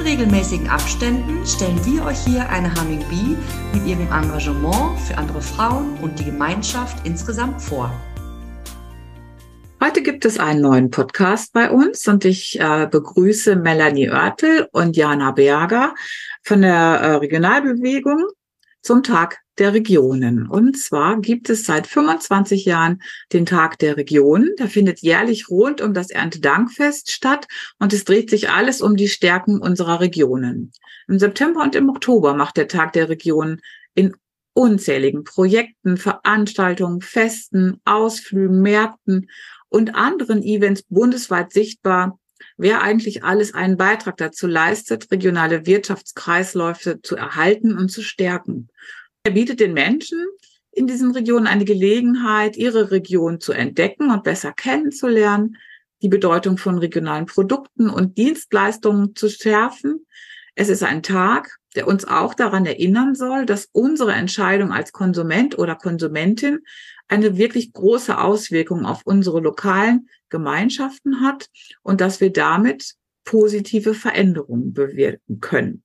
[0.00, 3.36] In regelmäßigen Abständen stellen wir euch hier eine Humming Bee
[3.74, 7.92] mit ihrem Engagement für andere Frauen und die Gemeinschaft insgesamt vor.
[9.78, 14.96] Heute gibt es einen neuen Podcast bei uns und ich äh, begrüße Melanie Oertel und
[14.96, 15.94] Jana Berger
[16.44, 18.24] von der äh, Regionalbewegung
[18.80, 20.48] zum Tag der Regionen.
[20.48, 24.54] Und zwar gibt es seit 25 Jahren den Tag der Regionen.
[24.58, 27.46] Der findet jährlich rund um das Erntedankfest statt
[27.78, 30.72] und es dreht sich alles um die Stärken unserer Regionen.
[31.06, 33.60] Im September und im Oktober macht der Tag der Regionen
[33.94, 34.16] in
[34.52, 39.28] unzähligen Projekten, Veranstaltungen, Festen, Ausflügen, Märkten
[39.68, 42.18] und anderen Events bundesweit sichtbar,
[42.56, 48.68] wer eigentlich alles einen Beitrag dazu leistet, regionale Wirtschaftskreisläufe zu erhalten und zu stärken.
[49.22, 50.18] Er bietet den Menschen
[50.72, 55.56] in diesen Regionen eine Gelegenheit, ihre Region zu entdecken und besser kennenzulernen,
[56.00, 60.06] die Bedeutung von regionalen Produkten und Dienstleistungen zu schärfen.
[60.54, 65.58] Es ist ein Tag, der uns auch daran erinnern soll, dass unsere Entscheidung als Konsument
[65.58, 66.60] oder Konsumentin
[67.06, 71.48] eine wirklich große Auswirkung auf unsere lokalen Gemeinschaften hat
[71.82, 75.82] und dass wir damit positive Veränderungen bewirken können.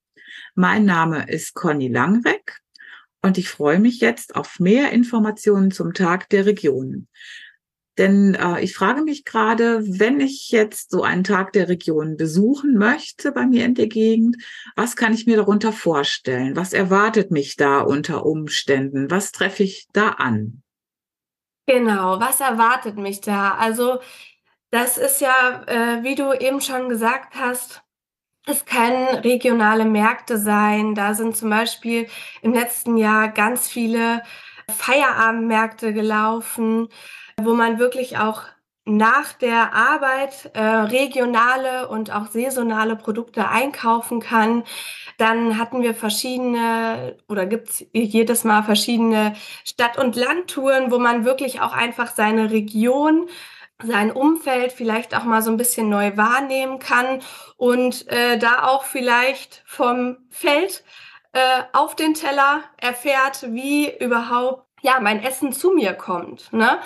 [0.53, 2.61] Mein Name ist Conny Langreck
[3.25, 7.07] und ich freue mich jetzt auf mehr Informationen zum Tag der Regionen.
[7.97, 12.77] Denn äh, ich frage mich gerade, wenn ich jetzt so einen Tag der Regionen besuchen
[12.77, 14.37] möchte bei mir in der Gegend,
[14.75, 16.55] was kann ich mir darunter vorstellen?
[16.55, 19.09] Was erwartet mich da unter Umständen?
[19.09, 20.61] Was treffe ich da an?
[21.65, 23.55] Genau, was erwartet mich da?
[23.55, 24.01] Also
[24.69, 27.81] das ist ja, äh, wie du eben schon gesagt hast,
[28.45, 30.95] es können regionale Märkte sein.
[30.95, 32.07] Da sind zum Beispiel
[32.41, 34.21] im letzten Jahr ganz viele
[34.69, 36.89] Feierabendmärkte gelaufen,
[37.41, 38.41] wo man wirklich auch
[38.87, 44.63] nach der Arbeit äh, regionale und auch saisonale Produkte einkaufen kann.
[45.17, 51.61] Dann hatten wir verschiedene oder gibt's jedes Mal verschiedene Stadt- und Landtouren, wo man wirklich
[51.61, 53.27] auch einfach seine Region
[53.83, 57.21] sein Umfeld vielleicht auch mal so ein bisschen neu wahrnehmen kann
[57.57, 60.83] und äh, da auch vielleicht vom Feld
[61.33, 66.53] äh, auf den Teller erfährt, wie überhaupt ja mein Essen zu mir kommt.
[66.53, 66.79] Ne?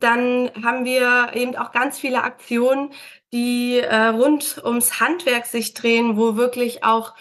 [0.00, 2.92] Dann haben wir eben auch ganz viele Aktionen,
[3.32, 7.14] die äh, rund ums Handwerk sich drehen, wo wirklich auch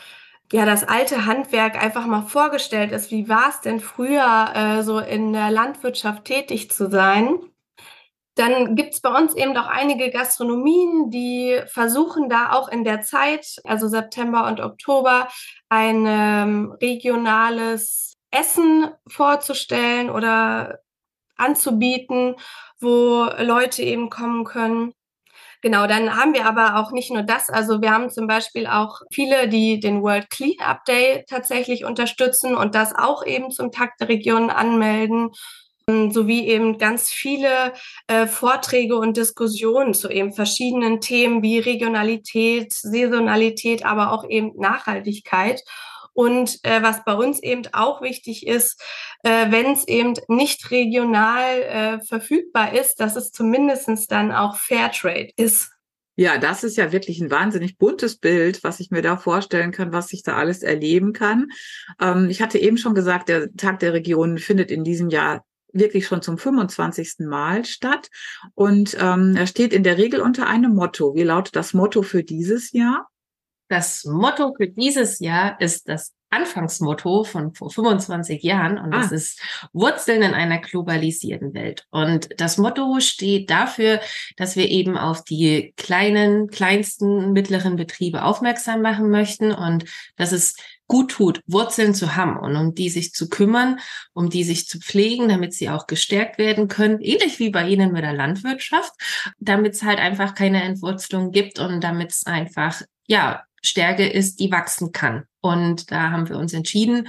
[0.52, 3.12] ja das alte Handwerk einfach mal vorgestellt ist.
[3.12, 7.40] Wie war es denn früher, äh, so in der Landwirtschaft tätig zu sein?
[8.36, 13.02] Dann gibt es bei uns eben auch einige Gastronomien, die versuchen da auch in der
[13.02, 15.28] Zeit, also September und Oktober,
[15.68, 20.80] ein ähm, regionales Essen vorzustellen oder
[21.36, 22.36] anzubieten,
[22.80, 24.94] wo Leute eben kommen können.
[25.62, 27.50] Genau, dann haben wir aber auch nicht nur das.
[27.50, 32.76] Also wir haben zum Beispiel auch viele, die den World Cleanup Day tatsächlich unterstützen und
[32.76, 35.32] das auch eben zum Takt der Region anmelden
[36.12, 37.74] sowie eben ganz viele
[38.08, 45.64] äh, Vorträge und Diskussionen zu eben verschiedenen Themen wie Regionalität, Saisonalität, aber auch eben Nachhaltigkeit.
[46.14, 48.82] Und äh, was bei uns eben auch wichtig ist,
[49.24, 55.32] äh, wenn es eben nicht regional äh, verfügbar ist, dass es zumindestens dann auch Fairtrade
[55.38, 55.72] ist.
[56.18, 59.94] Ja, das ist ja wirklich ein wahnsinnig buntes Bild, was ich mir da vorstellen kann,
[59.94, 61.48] was ich da alles erleben kann.
[62.02, 66.08] Ähm, ich hatte eben schon gesagt, der Tag der Regionen findet in diesem Jahr wirklich
[66.08, 67.20] schon zum 25.
[67.20, 68.10] Mal statt.
[68.56, 71.16] Und ähm, er steht in der Regel unter einem Motto.
[71.16, 73.08] Wie lautet das Motto für dieses Jahr?
[73.68, 79.02] Das Motto für dieses Jahr ist das Anfangsmotto von vor 25 Jahren und ah.
[79.02, 79.42] das ist
[79.74, 81.86] Wurzeln in einer globalisierten Welt.
[81.90, 84.00] Und das Motto steht dafür,
[84.38, 89.86] dass wir eben auf die kleinen, kleinsten, mittleren Betriebe aufmerksam machen möchten und
[90.18, 90.56] dass es
[90.90, 93.80] gut tut, Wurzeln zu haben und um die sich zu kümmern,
[94.14, 97.94] um die sich zu pflegen, damit sie auch gestärkt werden können, ähnlich wie bei Ihnen
[97.94, 98.92] mit der Landwirtschaft,
[99.40, 104.52] damit es halt einfach keine Entwurzelung gibt und damit es einfach, ja, Stärke ist, die
[104.52, 105.26] wachsen kann.
[105.42, 107.08] Und da haben wir uns entschieden,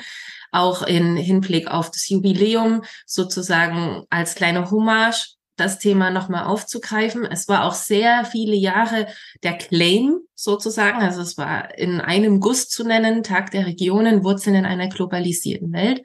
[0.53, 7.25] auch in Hinblick auf das Jubiläum sozusagen als kleine Hommage das Thema nochmal aufzugreifen.
[7.25, 9.07] Es war auch sehr viele Jahre
[9.43, 11.01] der Claim sozusagen.
[11.01, 15.73] Also es war in einem Guss zu nennen, Tag der Regionen, Wurzeln in einer globalisierten
[15.73, 16.03] Welt.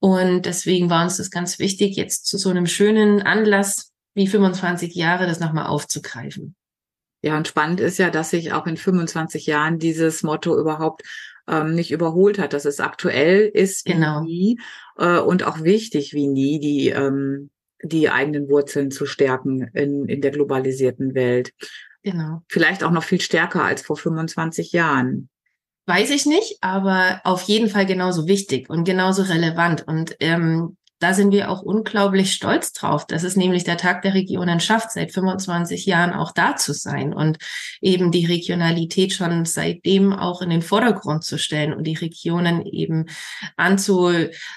[0.00, 4.94] Und deswegen war uns das ganz wichtig, jetzt zu so einem schönen Anlass wie 25
[4.94, 6.56] Jahre das nochmal aufzugreifen.
[7.22, 11.02] Ja, und spannend ist ja, dass sich auch in 25 Jahren dieses Motto überhaupt
[11.48, 14.20] ähm, nicht überholt hat, dass es aktuell ist wie genau.
[14.20, 14.60] nie
[14.96, 17.50] äh, und auch wichtig wie nie, die, ähm,
[17.82, 21.52] die eigenen Wurzeln zu stärken in, in der globalisierten Welt.
[22.02, 22.42] Genau.
[22.48, 25.28] Vielleicht auch noch viel stärker als vor 25 Jahren.
[25.86, 29.86] Weiß ich nicht, aber auf jeden Fall genauso wichtig und genauso relevant.
[29.86, 33.06] Und ähm, da sind wir auch unglaublich stolz drauf.
[33.06, 37.12] Das ist nämlich der Tag der Regionen schafft, seit 25 Jahren auch da zu sein
[37.12, 37.38] und
[37.80, 43.06] eben die Regionalität schon seitdem auch in den Vordergrund zu stellen und die Regionen eben
[43.56, 44.10] anzu,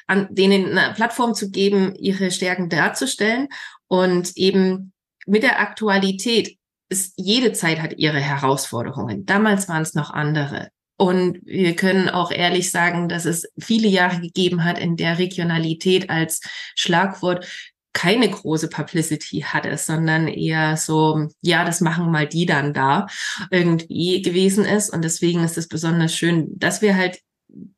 [0.07, 3.47] an denen eine Plattform zu geben, ihre Stärken darzustellen
[3.87, 4.93] und eben
[5.25, 6.57] mit der Aktualität
[6.89, 9.25] ist, jede Zeit hat ihre Herausforderungen.
[9.25, 10.69] Damals waren es noch andere.
[10.99, 16.09] Und wir können auch ehrlich sagen, dass es viele Jahre gegeben hat, in der Regionalität
[16.09, 16.41] als
[16.75, 17.47] Schlagwort
[17.93, 23.07] keine große Publicity hatte, sondern eher so, ja, das machen mal die dann da
[23.49, 24.89] irgendwie gewesen ist.
[24.89, 27.19] Und deswegen ist es besonders schön, dass wir halt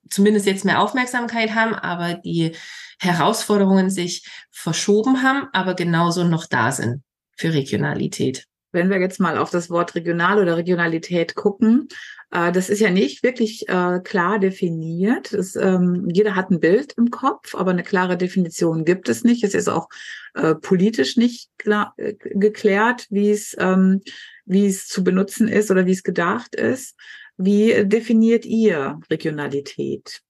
[0.10, 2.54] zumindest jetzt mehr Aufmerksamkeit haben, aber die
[3.00, 7.04] Herausforderungen sich verschoben haben, aber genauso noch da sind
[7.38, 8.48] für Regionalität.
[8.72, 11.88] Wenn wir jetzt mal auf das Wort regional oder Regionalität gucken,
[12.32, 15.34] das ist ja nicht wirklich äh, klar definiert.
[15.34, 19.44] Das, ähm, jeder hat ein Bild im Kopf, aber eine klare Definition gibt es nicht.
[19.44, 19.90] Es ist auch
[20.34, 24.02] äh, politisch nicht klar, äh, geklärt, wie es, ähm,
[24.46, 26.98] wie es zu benutzen ist oder wie es gedacht ist.
[27.36, 30.22] Wie definiert ihr Regionalität?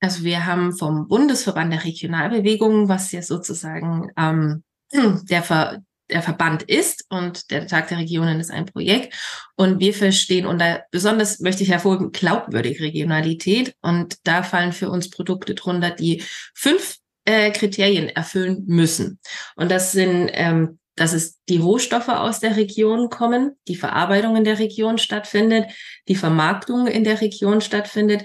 [0.00, 5.82] Also wir haben vom Bundesverband der Regionalbewegungen, was ja sozusagen ähm, der, Ver
[6.14, 9.14] der Verband ist und der Tag der Regionen ist ein Projekt.
[9.56, 13.74] Und wir verstehen unter, besonders möchte ich hervorheben, glaubwürdige Regionalität.
[13.82, 16.22] Und da fallen für uns Produkte drunter, die
[16.54, 19.18] fünf äh, Kriterien erfüllen müssen.
[19.56, 24.44] Und das sind, ähm, dass es die Rohstoffe aus der Region kommen, die Verarbeitung in
[24.44, 25.66] der Region stattfindet,
[26.06, 28.24] die Vermarktung in der Region stattfindet,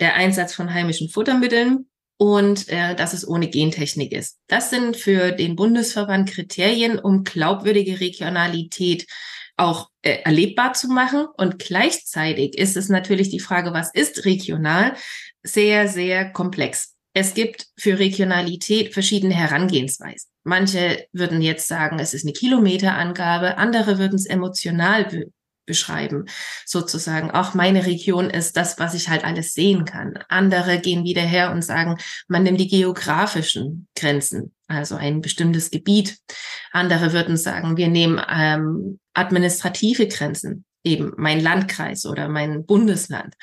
[0.00, 4.38] der Einsatz von heimischen Futtermitteln, und äh, dass es ohne Gentechnik ist.
[4.46, 9.06] Das sind für den Bundesverband Kriterien, um glaubwürdige Regionalität
[9.56, 11.26] auch äh, erlebbar zu machen.
[11.36, 14.94] Und gleichzeitig ist es natürlich die Frage, was ist regional,
[15.42, 16.94] sehr, sehr komplex.
[17.12, 20.28] Es gibt für Regionalität verschiedene Herangehensweisen.
[20.44, 25.06] Manche würden jetzt sagen, es ist eine Kilometerangabe, andere würden es emotional
[25.66, 26.24] beschreiben,
[26.64, 27.30] sozusagen.
[27.30, 30.18] Auch meine Region ist das, was ich halt alles sehen kann.
[30.28, 31.98] Andere gehen wieder her und sagen,
[32.28, 36.18] man nimmt die geografischen Grenzen, also ein bestimmtes Gebiet.
[36.72, 43.34] Andere würden sagen, wir nehmen ähm, administrative Grenzen, eben mein Landkreis oder mein Bundesland.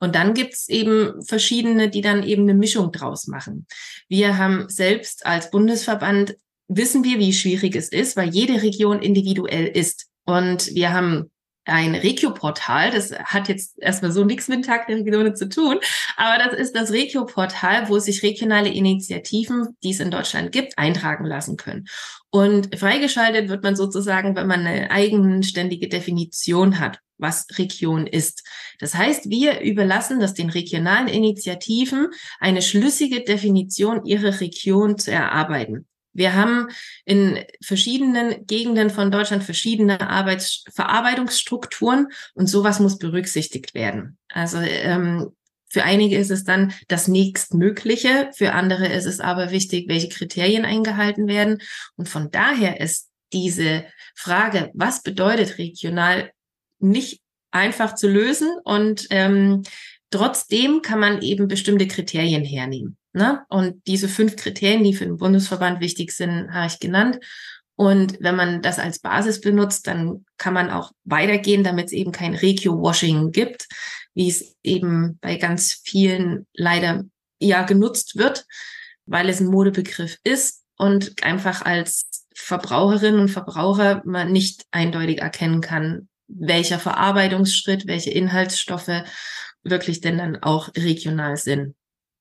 [0.00, 3.66] Und dann gibt's eben verschiedene, die dann eben eine Mischung draus machen.
[4.08, 6.36] Wir haben selbst als Bundesverband
[6.68, 10.06] wissen wir, wie schwierig es ist, weil jede Region individuell ist.
[10.24, 11.30] Und wir haben
[11.64, 12.90] ein Regio-Portal.
[12.90, 15.78] Das hat jetzt erstmal so nichts mit Tag der Regionen zu tun,
[16.16, 21.24] aber das ist das Regio-Portal, wo sich regionale Initiativen, die es in Deutschland gibt, eintragen
[21.24, 21.86] lassen können.
[22.30, 28.42] Und freigeschaltet wird man sozusagen, wenn man eine eigenständige Definition hat, was Region ist.
[28.80, 32.08] Das heißt, wir überlassen das den regionalen Initiativen,
[32.40, 35.86] eine schlüssige Definition ihrer Region zu erarbeiten.
[36.14, 36.68] Wir haben
[37.04, 44.16] in verschiedenen Gegenden von Deutschland verschiedene Arbeits Verarbeitungsstrukturen und sowas muss berücksichtigt werden.
[44.28, 45.32] Also ähm,
[45.68, 50.64] für einige ist es dann das nächstmögliche, für andere ist es aber wichtig, welche Kriterien
[50.64, 51.58] eingehalten werden.
[51.96, 56.30] Und von daher ist diese Frage, was bedeutet regional,
[56.78, 59.62] nicht einfach zu lösen und ähm,
[60.14, 62.96] trotzdem kann man eben bestimmte Kriterien hernehmen.
[63.12, 63.44] Ne?
[63.48, 67.18] Und diese fünf Kriterien, die für den Bundesverband wichtig sind, habe ich genannt.
[67.76, 72.12] Und wenn man das als Basis benutzt, dann kann man auch weitergehen, damit es eben
[72.12, 73.66] kein Regio-Washing gibt,
[74.14, 77.04] wie es eben bei ganz vielen leider
[77.40, 78.46] ja genutzt wird,
[79.06, 85.60] weil es ein Modebegriff ist und einfach als Verbraucherin und Verbraucher man nicht eindeutig erkennen
[85.60, 89.02] kann, welcher Verarbeitungsschritt, welche Inhaltsstoffe
[89.64, 91.74] wirklich denn dann auch regional sind.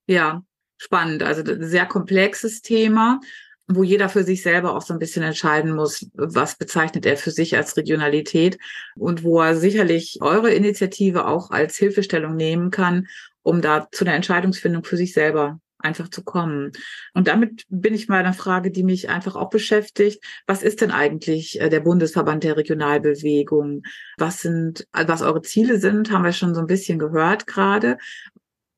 [0.08, 0.44] Ja,
[0.78, 1.24] spannend.
[1.24, 3.20] Also sehr komplexes Thema,
[3.68, 7.32] wo jeder für sich selber auch so ein bisschen entscheiden muss, was bezeichnet er für
[7.32, 8.58] sich als Regionalität
[8.96, 13.08] und wo er sicherlich eure Initiative auch als Hilfestellung nehmen kann,
[13.42, 16.72] um da zu einer Entscheidungsfindung für sich selber einfach zu kommen.
[17.14, 20.24] Und damit bin ich mal einer Frage, die mich einfach auch beschäftigt.
[20.48, 23.84] Was ist denn eigentlich äh, der Bundesverband der Regionalbewegung?
[24.18, 27.98] Was sind, was eure Ziele sind, haben wir schon so ein bisschen gehört gerade.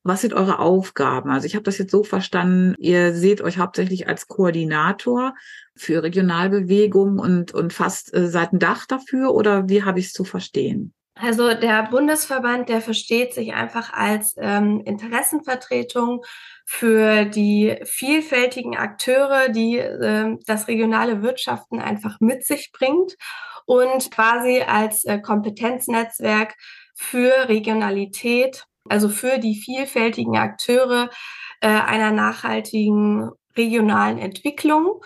[0.02, 1.30] Was sind eure Aufgaben?
[1.30, 5.34] Also ich habe das jetzt so verstanden, ihr seht euch hauptsächlich als Koordinator
[5.74, 10.12] für Regionalbewegung und, und fast äh, seid ein Dach dafür oder wie habe ich es
[10.12, 10.92] zu verstehen?
[11.18, 16.22] Also der Bundesverband, der versteht sich einfach als ähm, Interessenvertretung
[16.66, 23.16] für die vielfältigen Akteure, die äh, das regionale Wirtschaften einfach mit sich bringt
[23.64, 26.54] und quasi als äh, Kompetenznetzwerk
[26.94, 31.08] für Regionalität, also für die vielfältigen Akteure
[31.62, 35.00] äh, einer nachhaltigen regionalen Entwicklung.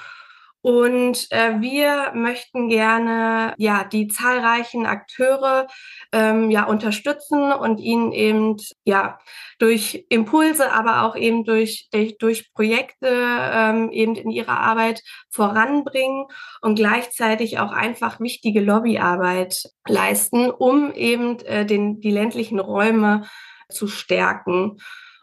[0.63, 5.67] Und äh, wir möchten gerne ja die zahlreichen Akteure
[6.13, 9.19] ähm, ja unterstützen und ihnen eben ja
[9.59, 16.27] durch Impulse, aber auch eben durch durch, durch Projekte ähm, eben in ihrer Arbeit voranbringen
[16.61, 23.25] und gleichzeitig auch einfach wichtige Lobbyarbeit leisten, um eben äh, den die ländlichen Räume
[23.71, 24.77] zu stärken.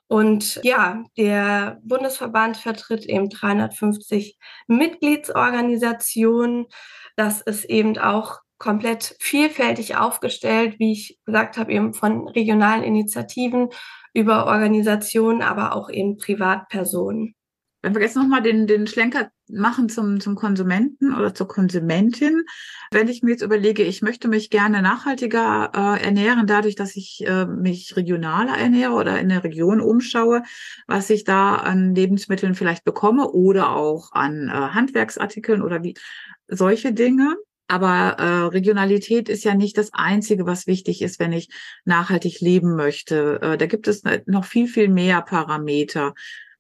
[0.08, 4.38] Und ja, der Bundesverband vertritt eben 350
[4.68, 6.68] Mitgliedsorganisationen.
[7.16, 13.70] Das ist eben auch komplett vielfältig aufgestellt, wie ich gesagt habe, eben von regionalen Initiativen
[14.14, 17.36] über Organisationen, aber auch eben Privatpersonen.
[17.82, 22.44] Wenn wir jetzt nochmal den, den Schlenker machen zum, zum Konsumenten oder zur Konsumentin,
[22.92, 27.24] wenn ich mir jetzt überlege, ich möchte mich gerne nachhaltiger äh, ernähren, dadurch, dass ich
[27.26, 30.44] äh, mich regionaler ernähre oder in der Region umschaue,
[30.88, 35.94] was ich da an Lebensmitteln vielleicht bekomme oder auch an äh, Handwerksartikeln oder wie
[36.48, 37.36] solche Dinge.
[37.70, 41.50] Aber äh, Regionalität ist ja nicht das Einzige, was wichtig ist, wenn ich
[41.84, 43.40] nachhaltig leben möchte.
[43.42, 46.14] Äh, da gibt es noch viel, viel mehr Parameter.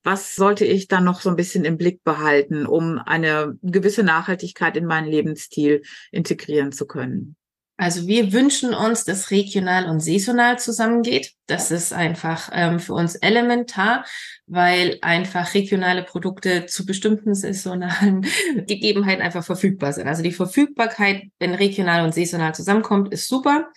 [0.07, 4.77] Was sollte ich dann noch so ein bisschen im Blick behalten, um eine gewisse Nachhaltigkeit
[4.77, 5.81] in meinen Lebensstil
[6.13, 7.35] integrieren zu können?
[7.75, 11.33] Also wir wünschen uns, dass regional und saisonal zusammengeht.
[11.47, 14.05] Das ist einfach ähm, für uns elementar,
[14.47, 18.25] weil einfach regionale Produkte zu bestimmten saisonalen
[18.67, 20.07] Gegebenheiten einfach verfügbar sind.
[20.07, 23.69] Also die Verfügbarkeit, wenn regional und saisonal zusammenkommt, ist super.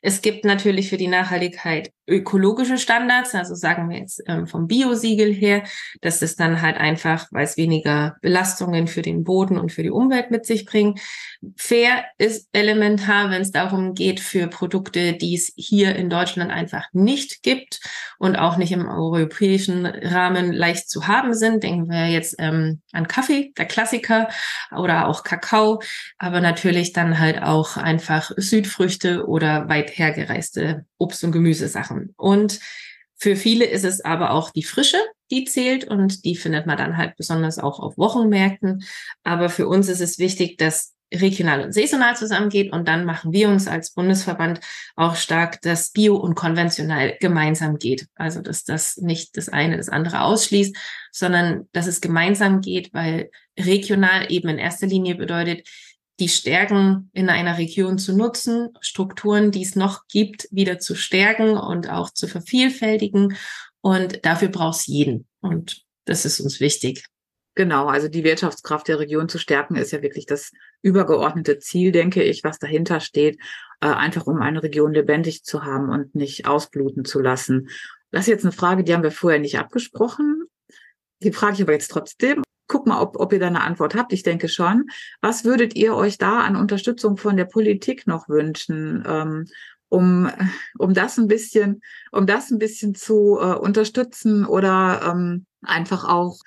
[0.00, 5.32] Es gibt natürlich für die Nachhaltigkeit ökologische Standards, also sagen wir jetzt ähm, vom Biosiegel
[5.32, 5.64] her,
[6.00, 9.90] dass es dann halt einfach, weil es weniger Belastungen für den Boden und für die
[9.90, 11.00] Umwelt mit sich bringt.
[11.56, 16.86] Fair ist elementar, wenn es darum geht, für Produkte, die es hier in Deutschland einfach
[16.92, 17.80] nicht gibt
[18.18, 21.62] und auch nicht im europäischen Rahmen leicht zu haben sind.
[21.62, 24.28] Denken wir jetzt ähm, an Kaffee, der Klassiker,
[24.76, 25.80] oder auch Kakao,
[26.18, 32.14] aber natürlich dann halt auch einfach Südfrüchte oder weit hergereiste Obst- und Gemüsesachen.
[32.16, 32.60] Und
[33.16, 34.98] für viele ist es aber auch die Frische,
[35.30, 38.84] die zählt und die findet man dann halt besonders auch auf Wochenmärkten.
[39.24, 42.72] Aber für uns ist es wichtig, dass regional und saisonal zusammengeht.
[42.72, 44.60] Und dann machen wir uns als Bundesverband
[44.96, 48.06] auch stark, dass Bio und konventionell gemeinsam geht.
[48.14, 50.76] Also, dass das nicht das eine das andere ausschließt,
[51.12, 55.66] sondern dass es gemeinsam geht, weil regional eben in erster Linie bedeutet,
[56.20, 61.56] die Stärken in einer Region zu nutzen, Strukturen, die es noch gibt, wieder zu stärken
[61.56, 63.36] und auch zu vervielfältigen.
[63.80, 65.26] Und dafür braucht es jeden.
[65.40, 67.04] Und das ist uns wichtig.
[67.58, 72.22] Genau, also die Wirtschaftskraft der Region zu stärken, ist ja wirklich das übergeordnete Ziel, denke
[72.22, 73.40] ich, was dahinter steht,
[73.80, 77.68] äh, einfach um eine Region lebendig zu haben und nicht ausbluten zu lassen.
[78.12, 80.44] Das ist jetzt eine Frage, die haben wir vorher nicht abgesprochen.
[81.24, 82.44] Die frage ich aber jetzt trotzdem.
[82.68, 84.12] Guck mal, ob, ob ihr da eine Antwort habt.
[84.12, 84.84] Ich denke schon.
[85.20, 89.46] Was würdet ihr euch da an Unterstützung von der Politik noch wünschen, ähm,
[89.88, 90.30] um,
[90.78, 91.80] um das ein bisschen,
[92.12, 96.38] um das ein bisschen zu äh, unterstützen oder ähm, einfach auch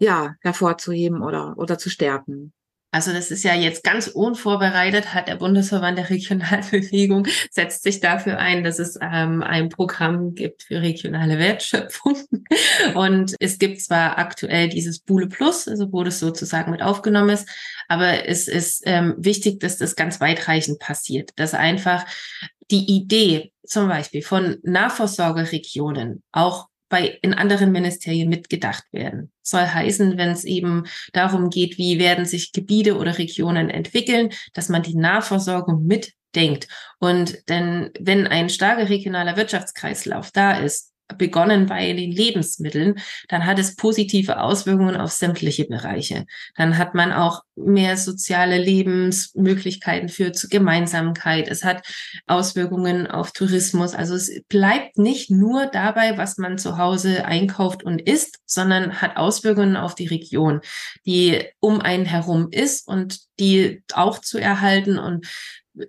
[0.00, 2.52] ja, hervorzuheben oder, oder zu stärken.
[2.92, 8.38] Also das ist ja jetzt ganz unvorbereitet, hat der Bundesverband der Regionalbewegung, setzt sich dafür
[8.38, 12.16] ein, dass es ähm, ein Programm gibt für regionale Wertschöpfung.
[12.94, 17.48] Und es gibt zwar aktuell dieses Bule Plus, also wo das sozusagen mit aufgenommen ist,
[17.86, 22.04] aber es ist ähm, wichtig, dass das ganz weitreichend passiert, dass einfach
[22.72, 29.32] die Idee zum Beispiel von Nahversorgerregionen auch bei in anderen Ministerien mitgedacht werden.
[29.40, 34.68] Soll heißen, wenn es eben darum geht, wie werden sich Gebiete oder Regionen entwickeln, dass
[34.68, 36.68] man die Nahversorgung mitdenkt.
[36.98, 43.58] Und denn wenn ein starker regionaler Wirtschaftskreislauf da ist, begonnen bei den Lebensmitteln, dann hat
[43.58, 46.26] es positive Auswirkungen auf sämtliche Bereiche.
[46.56, 51.48] Dann hat man auch mehr soziale Lebensmöglichkeiten für Gemeinsamkeit.
[51.48, 51.86] Es hat
[52.26, 53.94] Auswirkungen auf Tourismus.
[53.94, 59.16] Also es bleibt nicht nur dabei, was man zu Hause einkauft und isst, sondern hat
[59.16, 60.60] Auswirkungen auf die Region,
[61.06, 65.26] die um einen herum ist und die auch zu erhalten und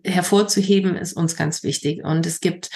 [0.04, 2.04] hervorzuheben ist uns ganz wichtig.
[2.04, 2.70] Und es gibt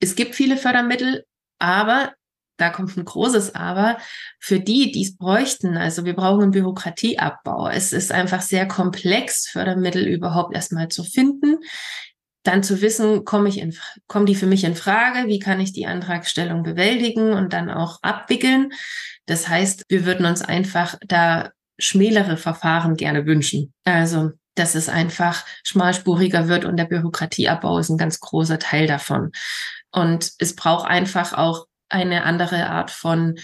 [0.00, 1.24] es gibt viele Fördermittel,
[1.58, 2.12] aber
[2.56, 3.98] da kommt ein großes Aber,
[4.40, 7.68] für die, die es bräuchten, also wir brauchen einen Bürokratieabbau.
[7.68, 11.58] Es ist einfach sehr komplex, Fördermittel überhaupt erstmal zu finden.
[12.44, 15.28] Dann zu wissen, komme ich in, kommen die für mich in Frage?
[15.28, 18.72] Wie kann ich die Antragstellung bewältigen und dann auch abwickeln?
[19.26, 23.74] Das heißt, wir würden uns einfach da schmälere Verfahren gerne wünschen.
[23.84, 29.32] Also, dass es einfach schmalspuriger wird und der Bürokratieabbau ist ein ganz großer Teil davon.
[29.92, 33.36] Und es braucht einfach auch eine andere Art von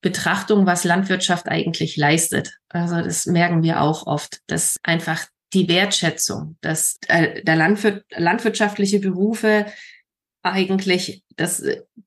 [0.00, 2.56] Betrachtung, was Landwirtschaft eigentlich leistet.
[2.68, 9.00] Also das merken wir auch oft, dass einfach die Wertschätzung, dass äh, der Landwirt, landwirtschaftliche
[9.00, 9.66] Berufe
[10.42, 11.62] eigentlich das,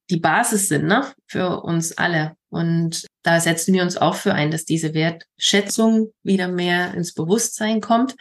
[0.09, 2.35] die Basis sind ne, für uns alle.
[2.49, 7.81] Und da setzen wir uns auch für ein, dass diese Wertschätzung wieder mehr ins Bewusstsein
[7.81, 8.15] kommt.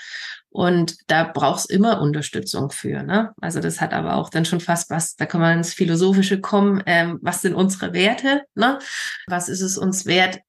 [0.52, 3.02] Und da braucht es immer Unterstützung für.
[3.02, 3.32] Ne?
[3.40, 6.82] Also das hat aber auch dann schon fast was, da kann man ins Philosophische kommen,
[6.84, 8.42] ähm, was sind unsere Werte?
[8.54, 8.78] Ne?
[9.26, 10.40] Was ist es uns wert,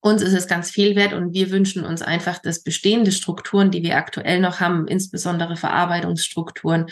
[0.00, 3.82] uns ist es ganz viel wert und wir wünschen uns einfach, dass bestehende Strukturen, die
[3.82, 6.86] wir aktuell noch haben, insbesondere Verarbeitungsstrukturen,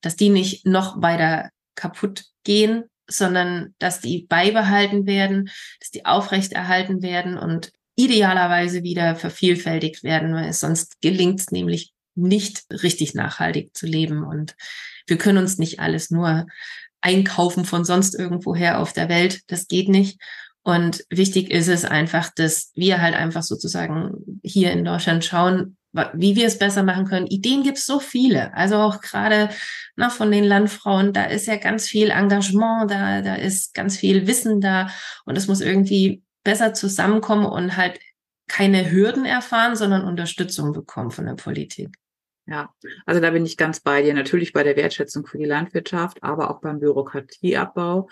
[0.00, 5.48] dass die nicht noch weiter kaputt gehen, sondern dass die beibehalten werden,
[5.80, 12.64] dass die aufrechterhalten werden und idealerweise wieder vervielfältigt werden, weil sonst gelingt es nämlich nicht
[12.70, 14.56] richtig nachhaltig zu leben und
[15.06, 16.46] wir können uns nicht alles nur
[17.00, 19.42] einkaufen von sonst irgendwoher auf der Welt.
[19.46, 20.20] Das geht nicht.
[20.62, 25.76] Und wichtig ist es einfach, dass wir halt einfach sozusagen hier in Deutschland schauen,
[26.12, 27.28] wie wir es besser machen können.
[27.28, 28.52] Ideen gibt es so viele.
[28.54, 29.48] Also auch gerade
[29.94, 34.26] noch von den Landfrauen, da ist ja ganz viel Engagement da, da ist ganz viel
[34.26, 34.90] Wissen da
[35.24, 38.00] und es muss irgendwie besser zusammenkommen und halt
[38.48, 41.90] keine Hürden erfahren, sondern Unterstützung bekommen von der Politik.
[42.48, 42.72] Ja,
[43.06, 44.14] also da bin ich ganz bei dir.
[44.14, 48.08] Natürlich bei der Wertschätzung für die Landwirtschaft, aber auch beim Bürokratieabbau.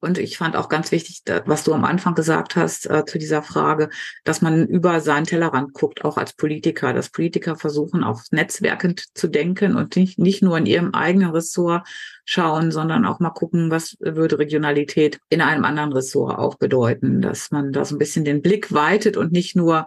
[0.00, 3.42] Und ich fand auch ganz wichtig, was du am Anfang gesagt hast äh, zu dieser
[3.42, 3.88] Frage,
[4.24, 9.26] dass man über seinen Tellerrand guckt, auch als Politiker, dass Politiker versuchen, auch netzwerkend zu
[9.26, 11.86] denken und nicht, nicht nur in ihrem eigenen Ressort
[12.24, 17.50] schauen, sondern auch mal gucken, was würde Regionalität in einem anderen Ressort auch bedeuten, dass
[17.50, 19.86] man da so ein bisschen den Blick weitet und nicht nur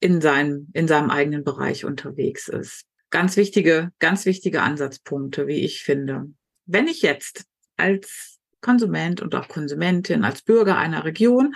[0.00, 2.84] in seinem, in seinem eigenen Bereich unterwegs ist.
[3.12, 6.30] Ganz wichtige, ganz wichtige Ansatzpunkte, wie ich finde.
[6.64, 7.44] Wenn ich jetzt
[7.76, 11.54] als Konsument und auch Konsumentin, als Bürger einer Region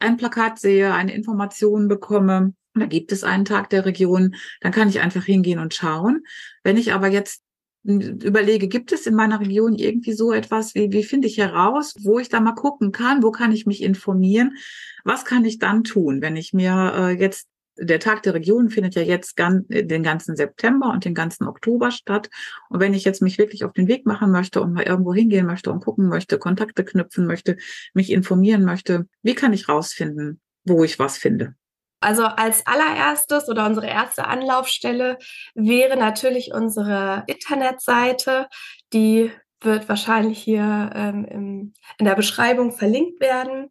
[0.00, 4.88] ein Plakat sehe, eine Information bekomme, da gibt es einen Tag der Region, dann kann
[4.88, 6.24] ich einfach hingehen und schauen.
[6.64, 7.44] Wenn ich aber jetzt
[7.84, 12.18] überlege, gibt es in meiner Region irgendwie so etwas, wie, wie finde ich heraus, wo
[12.18, 14.56] ich da mal gucken kann, wo kann ich mich informieren,
[15.04, 17.46] was kann ich dann tun, wenn ich mir äh, jetzt
[17.78, 21.90] der Tag der Region findet ja jetzt ganz, den ganzen September und den ganzen Oktober
[21.90, 22.28] statt.
[22.68, 25.46] Und wenn ich jetzt mich wirklich auf den Weg machen möchte und mal irgendwo hingehen
[25.46, 27.56] möchte und gucken möchte, Kontakte knüpfen möchte,
[27.94, 31.54] mich informieren möchte, wie kann ich rausfinden, wo ich was finde?
[32.00, 35.18] Also als allererstes oder unsere erste Anlaufstelle
[35.54, 38.46] wäre natürlich unsere Internetseite.
[38.92, 43.70] Die wird wahrscheinlich hier ähm, im, in der Beschreibung verlinkt werden.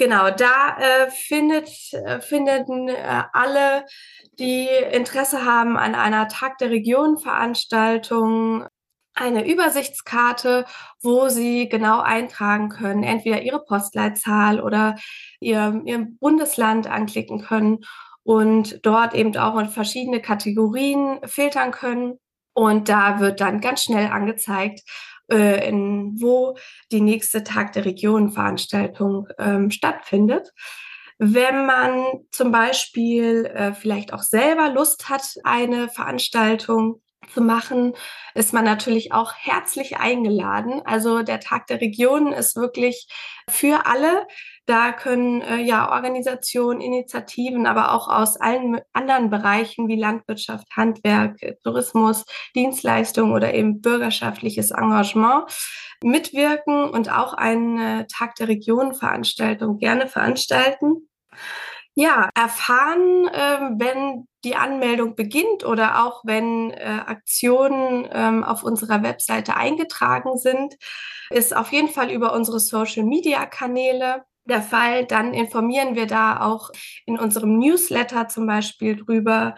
[0.00, 3.84] Genau, da äh, findet, äh, finden äh, alle,
[4.38, 8.64] die Interesse haben an einer Tag der Region Veranstaltung,
[9.12, 10.64] eine Übersichtskarte,
[11.02, 14.96] wo sie genau eintragen können, entweder ihre Postleitzahl oder
[15.38, 17.80] ihr, ihr Bundesland anklicken können
[18.22, 22.18] und dort eben auch in verschiedene Kategorien filtern können.
[22.54, 24.80] Und da wird dann ganz schnell angezeigt,
[25.30, 26.56] äh, in, wo
[26.92, 30.52] die nächste Tag der Region Veranstaltung ähm, stattfindet.
[31.18, 37.94] Wenn man zum Beispiel äh, vielleicht auch selber Lust hat, eine Veranstaltung zu machen,
[38.34, 40.82] ist man natürlich auch herzlich eingeladen.
[40.84, 43.08] Also der Tag der Regionen ist wirklich
[43.48, 44.26] für alle.
[44.66, 51.38] Da können äh, ja Organisationen, Initiativen, aber auch aus allen anderen Bereichen wie Landwirtschaft, Handwerk,
[51.62, 55.50] Tourismus, Dienstleistung oder eben bürgerschaftliches Engagement
[56.02, 61.08] mitwirken und auch eine Tag der Regionen Veranstaltung gerne veranstalten.
[62.00, 69.02] Ja, erfahren, äh, wenn die Anmeldung beginnt oder auch wenn äh, Aktionen ähm, auf unserer
[69.02, 70.76] Webseite eingetragen sind,
[71.28, 75.04] ist auf jeden Fall über unsere Social-Media-Kanäle der Fall.
[75.04, 76.70] Dann informieren wir da auch
[77.04, 79.56] in unserem Newsletter zum Beispiel drüber.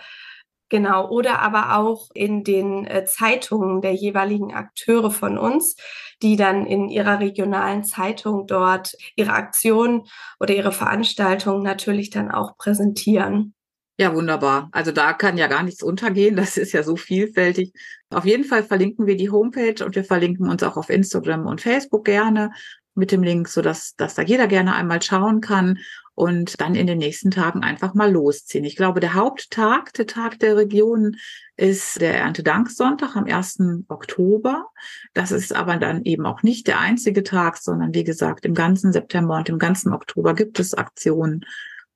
[0.73, 5.77] Genau, oder aber auch in den äh, Zeitungen der jeweiligen Akteure von uns,
[6.23, 10.05] die dann in ihrer regionalen Zeitung dort ihre Aktion
[10.41, 13.53] oder ihre Veranstaltung natürlich dann auch präsentieren.
[13.99, 14.71] Ja, wunderbar.
[14.73, 16.37] Also da kann ja gar nichts untergehen.
[16.37, 17.75] Das ist ja so vielfältig.
[18.09, 21.61] Auf jeden Fall verlinken wir die Homepage und wir verlinken uns auch auf Instagram und
[21.61, 22.51] Facebook gerne.
[22.95, 25.79] mit dem Link, so dass, dass da jeder gerne einmal schauen kann
[26.15, 28.65] und dann in den nächsten Tagen einfach mal losziehen.
[28.65, 31.17] Ich glaube, der Haupttag, der Tag der Regionen,
[31.57, 33.85] ist der Erntedanksonntag am 1.
[33.89, 34.67] Oktober.
[35.15, 38.93] Das ist aber dann eben auch nicht der einzige Tag, sondern wie gesagt, im ganzen
[38.93, 41.45] September und im ganzen Oktober gibt es Aktionen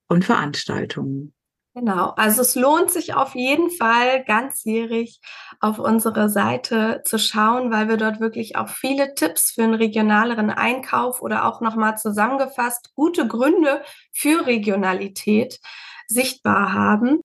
[0.09, 1.33] und Veranstaltungen.
[1.77, 5.21] Genau, also es lohnt sich auf jeden Fall ganzjährig
[5.61, 10.49] auf unsere Seite zu schauen, weil wir dort wirklich auch viele Tipps für einen regionaleren
[10.49, 15.61] Einkauf oder auch nochmal zusammengefasst gute Gründe für Regionalität
[16.09, 17.21] sichtbar haben.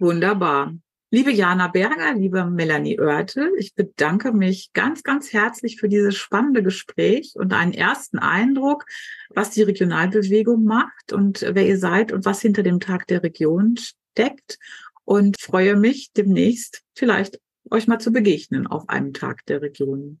[0.00, 0.72] Wunderbar.
[1.14, 6.60] Liebe Jana Berger, liebe Melanie Oertel, ich bedanke mich ganz, ganz herzlich für dieses spannende
[6.60, 8.84] Gespräch und einen ersten Eindruck,
[9.28, 13.76] was die Regionalbewegung macht und wer ihr seid und was hinter dem Tag der Region
[13.76, 14.58] steckt.
[15.04, 17.38] Und freue mich demnächst vielleicht
[17.70, 20.18] euch mal zu begegnen auf einem Tag der Region.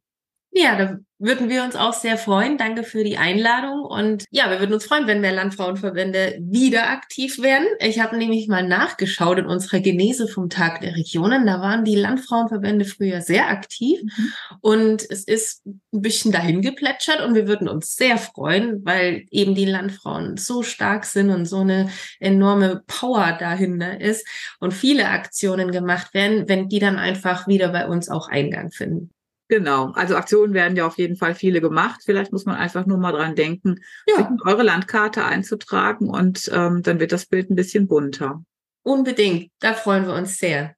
[0.56, 2.58] Ja, da würden wir uns auch sehr freuen.
[2.58, 3.84] Danke für die Einladung.
[3.84, 7.66] Und ja, wir würden uns freuen, wenn mehr Landfrauenverbände wieder aktiv werden.
[7.80, 11.44] Ich habe nämlich mal nachgeschaut in unserer Genese vom Tag der Regionen.
[11.44, 14.00] Da waren die Landfrauenverbände früher sehr aktiv.
[14.02, 14.32] Mhm.
[14.60, 17.20] Und es ist ein bisschen dahin geplätschert.
[17.20, 21.60] Und wir würden uns sehr freuen, weil eben die Landfrauen so stark sind und so
[21.60, 21.90] eine
[22.20, 24.24] enorme Power dahinter ist
[24.60, 29.13] und viele Aktionen gemacht werden, wenn die dann einfach wieder bei uns auch Eingang finden.
[29.54, 32.00] Genau, also Aktionen werden ja auf jeden Fall viele gemacht.
[32.04, 34.36] Vielleicht muss man einfach nur mal dran denken, ja.
[34.44, 38.42] eure Landkarte einzutragen und ähm, dann wird das Bild ein bisschen bunter.
[38.82, 40.74] Unbedingt, da freuen wir uns sehr.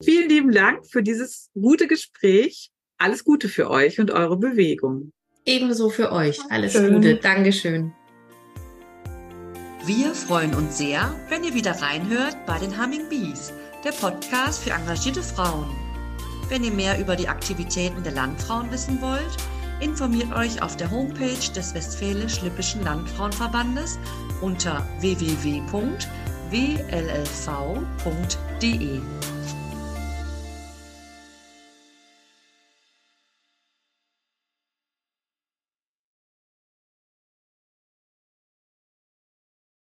[0.00, 2.70] Vielen lieben Dank für dieses gute Gespräch.
[2.98, 5.10] Alles Gute für euch und eure Bewegung.
[5.44, 6.38] Ebenso für euch.
[6.50, 6.94] Alles Schön.
[6.94, 7.16] Gute.
[7.16, 7.92] Dankeschön.
[9.84, 13.52] Wir freuen uns sehr, wenn ihr wieder reinhört bei den Humming Bees,
[13.84, 15.89] der Podcast für engagierte Frauen.
[16.50, 19.36] Wenn ihr mehr über die Aktivitäten der Landfrauen wissen wollt,
[19.78, 24.00] informiert euch auf der Homepage des Westfälisch-Lippischen Landfrauenverbandes
[24.40, 25.70] unter www.wllv.de.